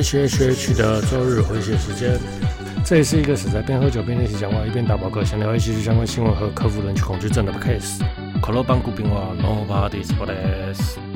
[0.00, 2.18] H H H 的周日回血时间，
[2.82, 8.00] 这里是一个死在边喝酒边练习讲话，一边打饱嗝，想聊一些相关新闻和克服人群恐惧症的 case。
[8.40, 11.09] 可乐邦古冰话，No parties for less。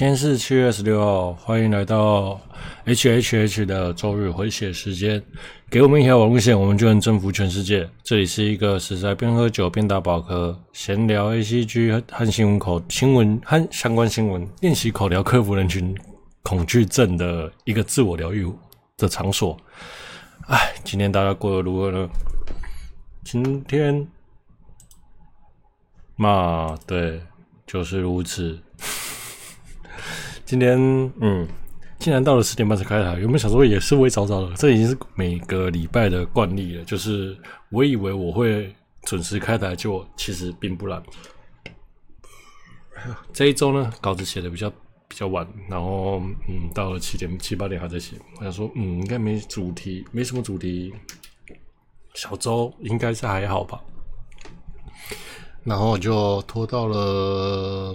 [0.00, 2.40] 今天是七月二十六号，欢迎来到
[2.86, 5.22] H H H 的周日回血时间。
[5.68, 7.86] 给我们一条网路线，我们就能征服全世界。
[8.02, 15.94] 这里是一个是在边喝酒边打饱嗝，闲聊 ACG 和新闻口新闻和相关新闻，练习口条，克服人群
[16.44, 18.50] 恐惧症的一个自我疗愈
[18.96, 19.54] 的场所。
[20.46, 22.08] 哎，今天大家过得如何呢？
[23.22, 24.08] 今天
[26.16, 27.20] 嘛，对，
[27.66, 28.58] 就是如此。
[30.50, 30.76] 今天，
[31.20, 31.46] 嗯。
[32.00, 34.52] 竟然到了十点半才开台，有没有想说也是会早早的？
[34.56, 36.84] 这已经是每个礼拜的惯例了。
[36.84, 37.38] 就是
[37.70, 41.00] 我以为我会准时开台，就其实并不然。
[43.32, 44.68] 这一周呢，稿子写的比较
[45.06, 48.16] 比较晚，然后嗯，到了七点七八点还在写。
[48.38, 50.92] 我想说，嗯，应该没主题，没什么主题。
[52.14, 53.78] 小周应该是还好吧。
[55.62, 57.94] 然后就拖到了，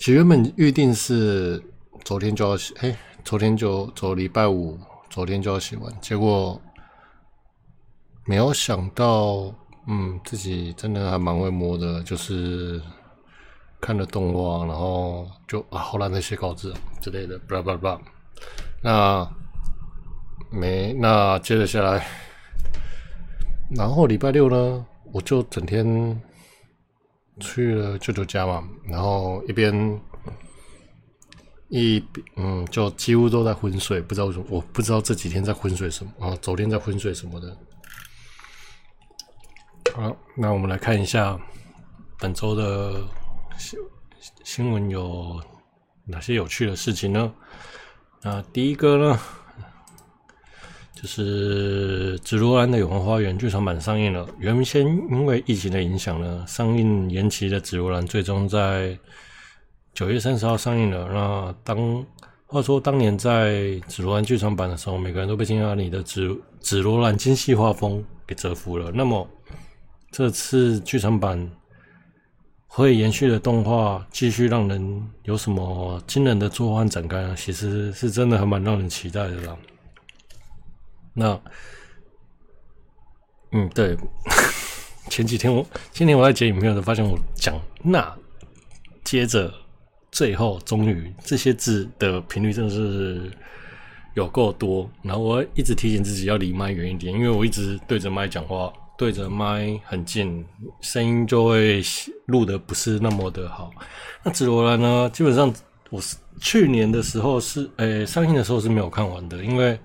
[0.00, 1.62] 其实原本预定是。
[2.02, 4.78] 昨天就要写，哎，昨天就昨礼拜五，
[5.10, 6.58] 昨天就要写完，结果
[8.24, 9.54] 没有想到，
[9.86, 12.80] 嗯，自己真的还蛮会摸的，就是
[13.82, 18.00] 看了动画，然后就啊，后来那些稿子之类的，巴拉巴拉巴。
[18.82, 19.30] 那
[20.50, 22.06] 没，那接着下来，
[23.76, 26.18] 然后礼拜六呢，我就整天
[27.40, 30.00] 去了舅舅家嘛，然后一边。
[31.72, 37.56] 一嗯，就几乎都在昏睡，不知道为什么，我不知道这几天在昏睡什么啊，昨天在昏睡什么的。
[39.94, 41.38] 好，那我们来看一下
[42.18, 43.00] 本周的
[43.56, 43.78] 新
[44.42, 45.40] 新闻有
[46.06, 47.32] 哪些有趣的事情呢？
[48.22, 49.20] 那第一个呢，
[50.94, 54.26] 就是《紫罗兰的永恒花园》剧场版上映了。
[54.38, 58.98] 原先因为疫情的影响呢，上映延期的《紫罗兰》最终在。
[59.92, 61.08] 九月三十号上映了。
[61.12, 62.06] 那当
[62.46, 68.92] 话说当年在紫罗兰剧场版的时候，每个人都被金阿里的紫紫罗兰精细画风给折服了。
[68.94, 69.28] 那么
[70.12, 71.50] 这次剧场版
[72.68, 77.34] 会延续的动画，继续让人有什么惊人的作画展开？
[77.34, 79.56] 其实是真的还蛮让人期待的啦。
[81.14, 81.40] 那
[83.52, 83.96] 嗯，对，
[85.08, 88.14] 前几天我今天我在剪影片的时候，发现我讲那
[89.04, 89.52] 接着。
[90.12, 93.30] 最后，终于这些字的频率真的是
[94.14, 94.90] 有够多。
[95.02, 100.44] 然后我一直提醒自己要离麦远一点，因为我一直对着麦讲话，对着麦很近，
[100.80, 101.80] 声音就会
[102.26, 103.70] 录的不是那么的好。
[104.24, 105.08] 那紫罗兰呢？
[105.10, 105.54] 基本上
[105.90, 109.78] 我是去年的时候是，诶、上映的时候是没有看完的，因为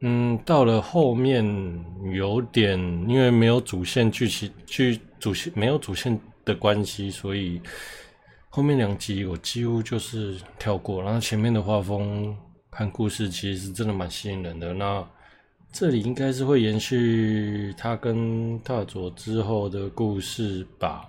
[0.00, 1.44] 嗯，到了后面
[2.12, 7.60] 有点因为没有主线剧情，剧主线没有主线的关系，所以。
[8.48, 12.34] 后面两集我几乎就是跳过，然后前面的画风
[12.70, 14.72] 和故事其实是真的蛮吸引人的。
[14.72, 15.06] 那
[15.70, 21.06] 这里应该是会延续他跟大佐之后的故事吧？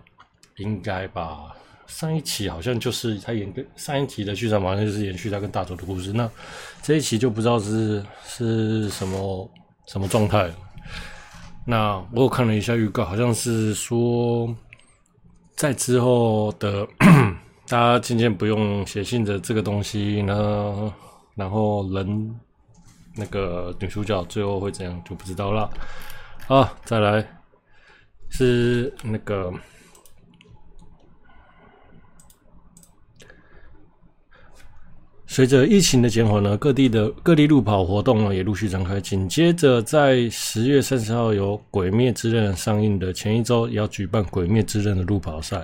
[0.57, 1.55] 应该吧？
[1.87, 6.13] 上一期好像就是他演跟上一集的剧场，好像就是延续他跟大佐的故事。
[6.13, 6.29] 那
[6.81, 9.49] 这一期就不知道是是什么
[9.87, 10.51] 什么状态。
[11.65, 14.55] 那我有看了一下预告，好像是说。
[15.55, 16.87] 在之后的，
[17.67, 20.93] 大家渐渐不用写信的这个东西呢，
[21.33, 22.39] 然后人
[23.15, 25.67] 那个女主角最后会怎样就不知道了。
[26.47, 27.27] 啊，再来
[28.29, 29.51] 是那个。
[35.37, 38.99] 随着疫情的减缓呢，各地的各地路跑活动呢也陆续展开。
[38.99, 45.63] 紧接着，在十月三十号有《鬼灭之刃》上映的前一周，也要举办《鬼灭之刃》的路跑赛。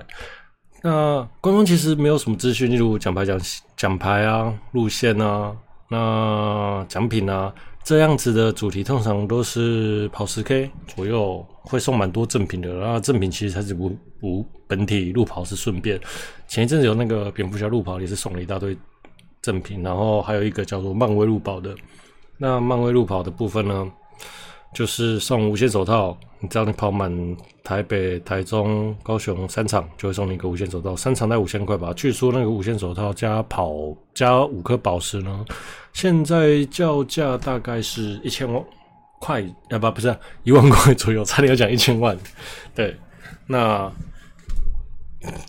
[0.80, 3.36] 那官方其实没有什么资讯，例如奖牌奖
[3.76, 5.52] 奖牌啊、路线啊、
[5.90, 12.72] 那奖品啊这样子的主题，通常都是跑十 K 左右会送蛮多赠品的。
[12.74, 13.90] 那赠品其实才是不
[14.20, 16.00] 不本体路跑是顺便。
[16.46, 18.78] 前一阵子有那个蝙蝠侠路跑也是送了一大堆。
[19.44, 21.74] 赠品，然后还有一个叫做漫威路跑的。
[22.38, 23.86] 那漫威路跑的部分呢，
[24.72, 26.16] 就是送无线手套。
[26.40, 30.96] 你只要你跑满台北、台中、高雄三场，就会送你一个无线手套。
[30.96, 31.92] 三场带五千块吧。
[31.94, 33.72] 据说那个无线手套加跑
[34.14, 35.44] 加五颗宝石呢，
[35.92, 38.64] 现在叫价大概是一千万
[39.20, 42.18] 块，啊不不是一万块左右，差点要讲一千万。
[42.74, 42.96] 对，
[43.46, 43.90] 那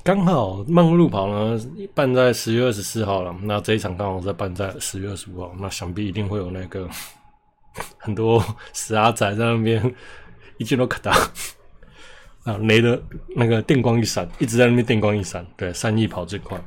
[0.04, 1.60] 刚好漫步路跑呢
[1.94, 6.88] 办在十月二十四号了，那这一场刚好在办在十月二十五号，那想必一定会有那个
[7.98, 9.96] 很多死阿仔在那边
[10.58, 11.12] 一进都卡打
[12.46, 13.02] 啊，雷的
[13.36, 16.62] 那个电光一闪，一直在那边电光一闪，对，三亿跑最快，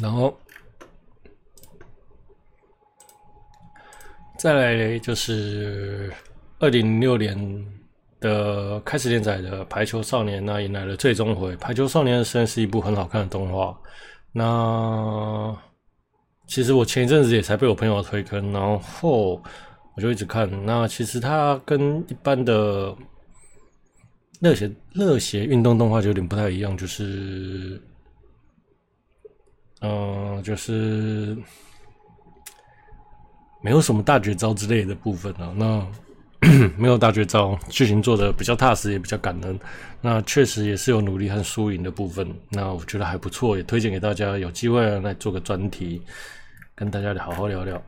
[0.00, 0.38] 然后
[4.38, 6.12] 再来就是
[6.58, 7.77] 二零零六年。
[8.20, 13.78] 的开始连载的《排球少年》那迎来了最终回，《排球少年》虽然是一部很好看的动画。
[14.32, 15.56] 那
[16.46, 19.42] 其实我前一阵子也才被我朋友推坑，然后
[19.96, 20.48] 我就一直看。
[20.64, 22.94] 那其实它跟一般的
[24.40, 27.82] 热血热血运动动画就有点不太一样，就是，
[29.80, 31.36] 嗯、就是
[33.62, 35.52] 没有什么大绝招之类的部分啊。
[35.56, 35.84] 那
[36.78, 39.58] 没有大绝招，剧情做的比较踏实，也比较感人。
[40.00, 42.26] 那确实也是有努力和输赢的部分。
[42.50, 44.38] 那我觉得还不错，也推荐给大家。
[44.38, 46.00] 有机会来做个专题，
[46.76, 47.82] 跟大家好好聊聊。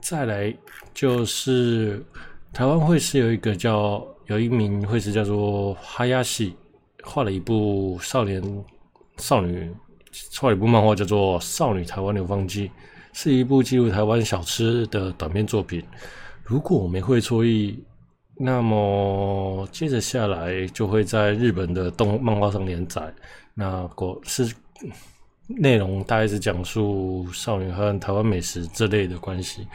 [0.00, 0.52] 再来
[0.92, 2.04] 就是
[2.52, 6.56] 台湾会是有一个叫有一名会是叫做哈亚西，
[7.04, 8.42] 画了一部少年
[9.18, 9.70] 少女，
[10.40, 12.68] 画了一部漫画叫做《少女台湾流放记》，
[13.12, 15.82] 是一部记录台湾小吃的短篇作品。
[16.48, 17.76] 如果我没会错意，
[18.36, 23.12] 那么接着下来就会在日本的动漫画上连载。
[23.52, 24.54] 那果是
[25.48, 29.66] 内容大概是讲述少女和台湾美食这类的关系。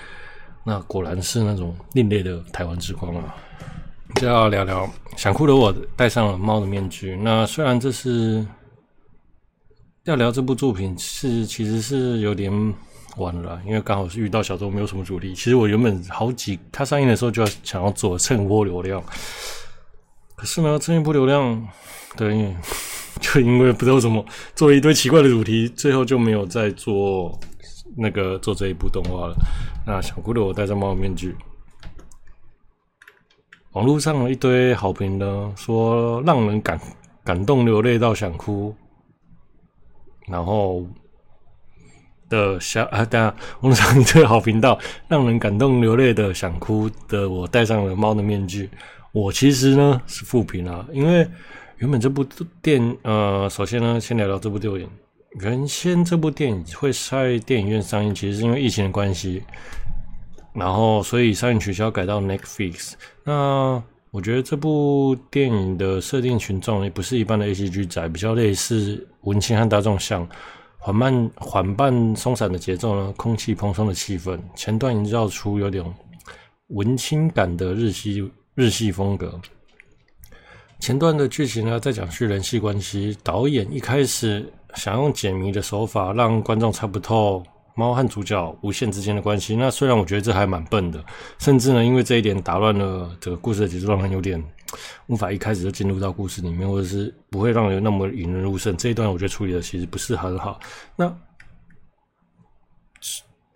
[0.64, 3.36] 那果然是那种另类的台湾之光啊！
[4.16, 7.18] 就要聊聊想哭的我戴上了猫的面具。
[7.18, 8.46] 那虽然这是
[10.06, 12.74] 要聊这部作品，是其实是有点。
[13.18, 15.34] 完了，因为刚好是遇到小周没有什么主题。
[15.36, 19.04] 其实我原本好几，它上映的时候就要想要做蹭一波流量，
[20.36, 21.68] 可是呢，蹭一波流量，
[22.16, 22.56] 对，
[23.20, 24.26] 就因为不知道怎么
[24.56, 27.38] 做了一堆奇怪的主题，最后就没有再做
[27.98, 29.36] 那个做这一部动画了。
[29.86, 31.36] 那想哭的我戴上猫面具，
[33.74, 36.80] 网络上有一堆好评呢，说让人感
[37.24, 38.74] 感动流泪到想哭，
[40.28, 40.86] 然后。
[42.32, 44.80] 的小啊，等下，网上一个好频道，
[45.10, 48.70] 让人感动流泪的想哭的，我戴上了猫的面具。
[49.12, 51.28] 我其实呢是负评啊，因为
[51.80, 52.24] 原本这部
[52.62, 54.90] 电呃，首先呢，先聊聊这部电影。
[55.42, 59.44] 原先这部电影会在电影院上映，其实是因为疫情的关系，
[60.54, 62.94] 然后所以上映取消，改到 Netflix。
[63.24, 63.82] 那
[64.12, 70.28] 我觉得这部电影的设定群众也不是一般的 ACG 宅，比较类似文青和大众向。
[70.84, 75.86] 缓慢、缓慢、松散的节奏呢，空气蓬松的气氛，前段营造出有点
[76.70, 79.40] 文青感的日系日系风格。
[80.80, 83.16] 前段的剧情呢，在讲述人际关系。
[83.22, 87.44] 导演一开始想用解谜的手法，让观众猜不透。
[87.76, 91.04] 猫和主角无限之间的关系，那虽然我觉得这还蛮笨的，
[91.38, 94.44] 甚至呢，因为这一点打乱了这个故事的节奏，让人有点
[95.08, 98.76] 无法一开始就进入到故事里面，或者是不会让人那么引人入胜。
[98.78, 100.60] 这一段我觉得处理的其实不是很好。
[100.96, 101.14] 那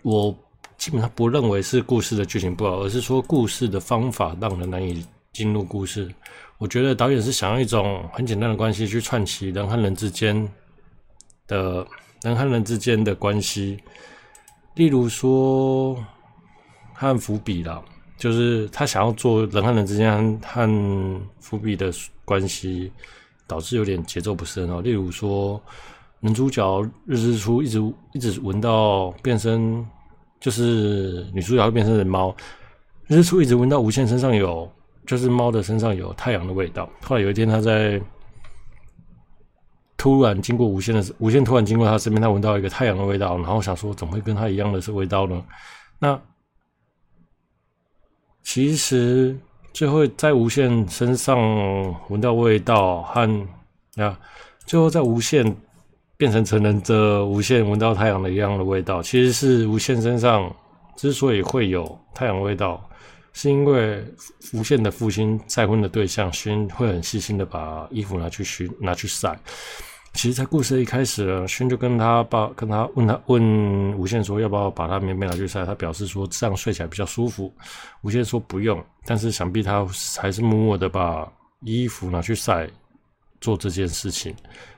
[0.04, 0.36] 我
[0.78, 6.14] 基本上不认为是故事的剧情不好，而是说故事的方法让人难以进入故事。
[6.58, 10.36] 我觉得导演是想用一种很简单的关系去串起人和人之间
[11.48, 11.86] 的
[12.22, 13.78] 人和人之间的关系。
[14.76, 15.96] 例如说，
[16.94, 17.82] 和伏笔啦，
[18.18, 21.92] 就是他想要做人和人之间和伏笔的
[22.24, 22.92] 关系，
[23.48, 24.82] 导致有点节奏不是很好。
[24.82, 25.62] 例如说，
[26.20, 27.80] 男主角日之初一直
[28.14, 29.86] 一直闻到变身，
[30.40, 32.36] 就是女主角会变身成猫，
[33.08, 34.72] 日之初一直闻到无限身上有，
[35.06, 36.90] 就是猫的身上有太阳的味道。
[37.02, 38.02] 后来有一天他在。
[39.98, 45.44] 突然经过无限的无限，突然经过他身边，他闻到一个太阳的味道，然后想说怎么会跟他一样的是味道呢？
[45.98, 46.22] 那
[48.56, 49.38] 其实
[49.74, 51.38] 最后在无限身上
[52.08, 53.48] 闻到味道和
[53.98, 54.18] 啊，
[54.66, 55.54] 最后在无限
[56.16, 60.50] 变成成人的无限闻到太阳的一样的味道，其实是无限身上
[60.96, 62.82] 之所以会有太阳味道，
[63.34, 64.02] 是因为
[64.54, 69.38] 无限的父亲再婚的对象薰会很细心的把衣服拿去洗拿去晒。
[70.16, 77.54] 其实，在故事一开始，薰就跟他爸跟他问他问无限说要不要把他棉被拿去晒，他表示说这样睡起来比较舒服。
[78.02, 79.86] 无限说不用，但是想必他
[80.18, 81.30] 还是默默的把
[81.60, 82.66] 衣服拿去晒，
[83.42, 84.34] 做这件事情。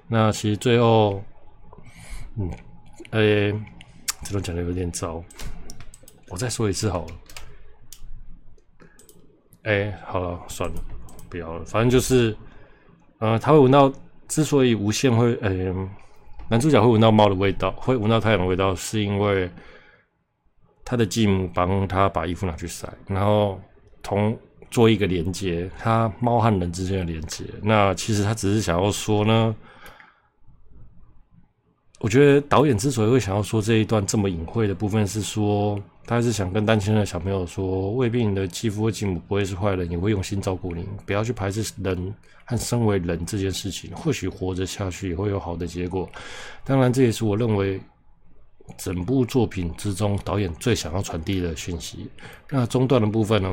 [0.08, 1.24] 那其实最后，
[2.36, 2.52] 嗯，
[3.12, 3.22] 哎、
[4.24, 5.24] 这种讲的有点糟，
[6.30, 7.12] 我再说一次好了。
[9.64, 10.82] 哎、好了，算了，
[11.30, 12.36] 不要了，反正就是，
[13.20, 13.94] 呃，他会闻到。
[14.28, 15.90] 之所以无限会，嗯，
[16.50, 19.50] 男主角会闻到猫的味道，会闻到太阳的味道，是因为
[20.86, 23.60] 他的继母帮他把衣服拿去晒，然后
[24.02, 24.38] 同
[24.70, 27.44] 做一个连接，他猫和人之间的连接。
[27.62, 29.56] 那其实他只是想要说呢。
[32.00, 42.14] 我觉得导演之所以会想要说这一段这么隐晦的部分，是说他还是想跟单亲的小朋友说，未必你的继父或继母不会是坏人，也会用心照顾你，不要去排斥人
[42.46, 43.90] 和身为人这件事情。
[43.96, 46.08] 或许活着下去也会有好的结果。
[46.64, 47.82] 当然，这也是我认为
[48.78, 52.08] 整部作品之中导演最想要传递的讯息。
[52.52, 53.52] 那中段的部分呢？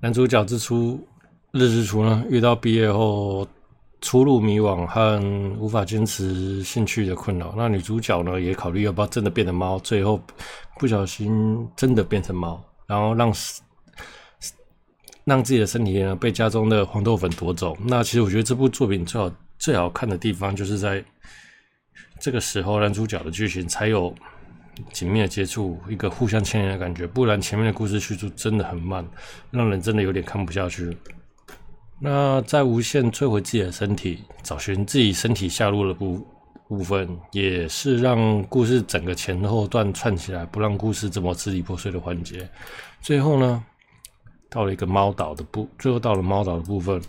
[0.00, 1.02] 男主角之初
[1.50, 3.48] 日之初呢，遇到毕业后。
[4.04, 5.18] 出入迷惘和
[5.58, 10.20] 无法坚持兴趣的困扰，那女主角呢也考虑要不要真的变成猫，最后
[10.78, 13.32] 不小心真的变成猫，然后让
[15.24, 17.74] 让自己的身体呢被家中的黄豆粉夺走。
[17.82, 21.02] 那其实我觉得这部作品最好最好看的地方，就是在
[22.20, 24.14] 这个时候男主角的剧情才有
[24.92, 29.02] 紧密的接触，一个互相牵连的感觉，不然前面的故事叙述真的很慢，
[29.50, 30.94] 让人真的有点看不下去。
[32.00, 36.26] 那在无限摧毁自己的身体，找寻自己身体下落的部
[36.68, 42.48] 部分，也是让故事整个前后段串起来，不让故事这么支离破碎的环节。
[43.00, 43.64] 最后呢，
[44.50, 47.00] 到了一个猫岛的部，最后到了猫岛的部分。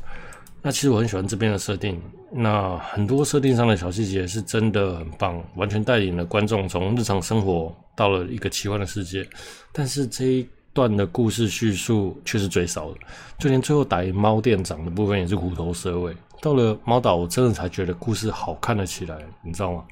[0.62, 2.02] 那其实我很喜欢这边的设定，
[2.32, 9.28] 那很多设定上的小细节是真的很棒，完全带领了观众从日常生活到了一个奇幻的世界。
[9.72, 12.98] 但是这一段的故事叙述却是最少的，
[13.40, 16.14] 就连最后打赢猫店长的部分也是虎头蛇尾。
[16.42, 19.86] 到了猫岛，我真的才觉得故事好看了起来，你知道吗？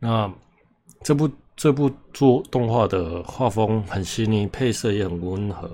[0.00, 0.30] 那
[1.04, 5.70] 这部这部做动画的画风很细腻，配色也很温和，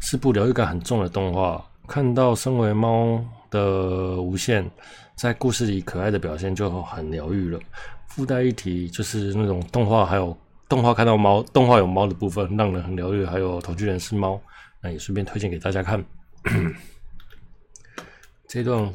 [0.00, 1.62] 是部疗愈感很重的动画。
[1.86, 4.68] 看到身为猫的无限
[5.14, 7.60] 在故事里可爱的表现就很疗愈了。
[8.08, 10.34] 附带一提，就是那种动画还有。
[10.68, 14.40] 动画看到猫，动画有猫的部分让人很疗愈，还有同居人是猫，
[14.80, 16.02] 那也顺便推荐给大家看。
[18.48, 18.92] 这段，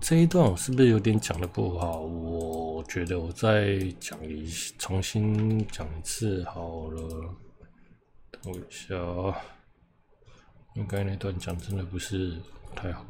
[0.00, 2.00] 这一段我是不是有点讲的不好？
[2.00, 4.48] 我觉得我再讲一，
[4.78, 7.34] 重新讲一次好了。
[8.30, 8.94] 等一下，
[10.74, 12.40] 应该那段讲真的不是
[12.74, 13.04] 太好，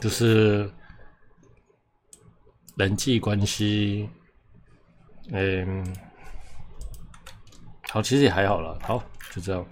[0.00, 0.70] 就是。
[2.78, 4.08] 人际关系，
[5.32, 5.84] 嗯，
[7.90, 8.78] 好，其实也还好了。
[8.80, 9.66] 好，就这样。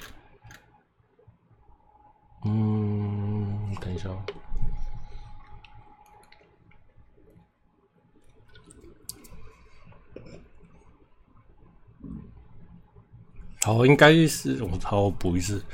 [2.44, 4.10] 嗯，等一下。
[13.62, 15.64] 好，应该是我好补一次。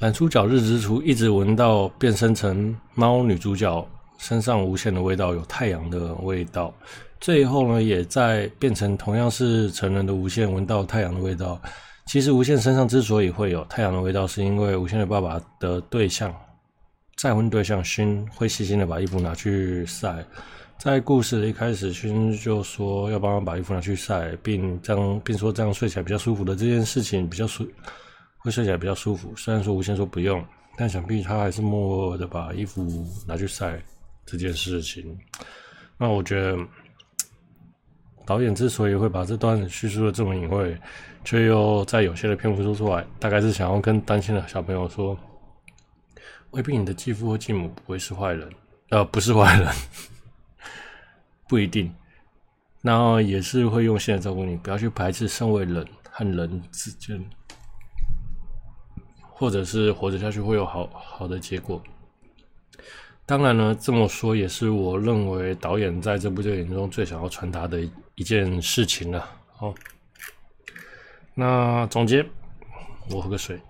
[0.00, 3.88] 男主角日之初一直闻到变身成猫女主角。
[4.18, 6.72] 身上无限的味道，有太阳的味道。
[7.20, 11.60] 最后呢，也在变成同样是成人的无限闻到太阳的味道。
[12.06, 16.34] 其实无限身上之所以会有太阳的味道，是因为无限的爸爸的对象，
[17.16, 20.24] 再婚对象薰会细心的把衣服拿去晒。
[20.78, 27.68] 在故事的一开始，薰就说要帮他把衣服拿去晒，并将并说这样睡起来比较舒服的这件事情比较舒，
[28.38, 29.34] 会睡起来比较舒服。
[29.36, 30.42] 虽然说无限说不用，
[30.76, 32.86] 但想必他还是默默的把衣服
[33.26, 33.82] 拿去晒。
[34.30, 35.18] 这件事情，
[35.96, 36.58] 那我觉得
[38.26, 40.78] 导演之所以会把这段叙述的这么隐晦，
[41.24, 45.18] 却又在有限的篇幅说出来，大概是想要跟单亲的小朋友说，
[46.50, 48.46] 未必你的继父或继母不会是坏人，
[48.90, 49.66] 呃，不是坏人，
[51.48, 51.90] 不一定，
[52.82, 57.18] 然后也是会用心的照顾你，不要去排斥身为人和人之间，
[59.30, 61.82] 或者是活着下去会有好好的结果。
[63.28, 67.78] 当然呢，这么说也是我认为导演在这部电影中最想要传达的
[68.14, 69.28] 一件事情了。
[69.58, 69.74] 哦，
[71.34, 72.24] 那总结，
[73.10, 73.60] 我喝个水。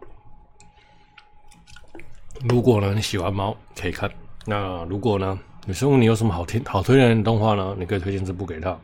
[2.48, 4.08] 如果呢你喜欢猫，可以看。
[4.46, 5.36] 那如果呢
[5.66, 7.74] 女生问你有什么好听、好推荐的动画呢？
[7.76, 8.78] 你可以推荐这部给她。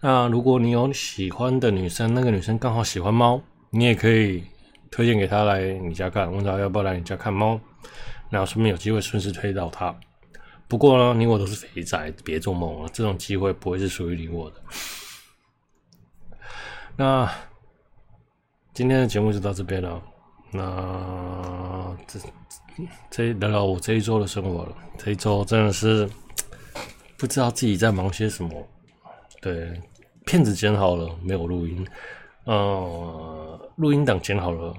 [0.00, 4.44] 那如果你有喜欢的女生，那个女生刚好喜欢猫，你也可以
[4.94, 7.60] 推荐给他来你家看，问他要不要来你家看猫。
[8.30, 9.92] 然后顺便有机会顺势推到他。
[10.68, 14.56] 不过呢，你我都是肥宅，别做梦了，这种机会不会是属于你我的。
[16.96, 17.28] 那
[18.72, 20.00] 今天的节目就到这边了。
[20.52, 22.20] 那这
[23.10, 24.76] 这聊聊我这一周的生活了。
[24.96, 26.08] 这一周真的是
[27.18, 28.68] 不知道自己在忙些什么。
[29.42, 29.72] 对，
[30.24, 31.84] 片子剪好了，没有录音。
[32.44, 34.74] 呃，录音档剪好了，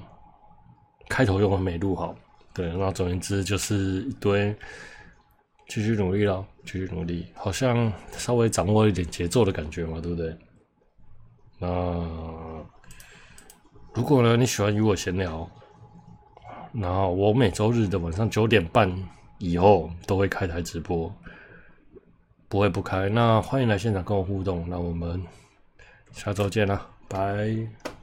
[1.10, 2.16] 开头用的没录好。
[2.54, 4.56] 对，那总言之就是一堆
[5.68, 10.38] 继续努力了，继续努力，好像稍微掌握一点节奏的感觉嘛，对不对？
[11.58, 11.68] 那
[13.94, 15.50] 如果呢你喜欢与我闲聊，
[16.72, 18.94] 然后我每周日的晚上九点半
[19.38, 21.14] 以后都会开台直播，
[22.48, 23.10] 不会不开。
[23.10, 25.22] 那欢迎来现场跟我互动，那我们
[26.12, 27.95] 下周见啦，拜。